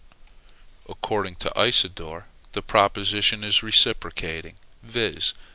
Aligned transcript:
According 0.89 1.35
to 1.35 1.53
Isidore, 1.55 2.25
the 2.53 2.63
proposition 2.63 3.43
is 3.43 3.61
reciprocating, 3.61 4.55
viz. 4.81 5.35